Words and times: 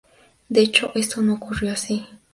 De 0.49 0.61
hecho, 0.61 0.91
esto 0.95 1.21
no 1.21 1.35
ocurrió 1.35 1.71
así. 1.73 2.07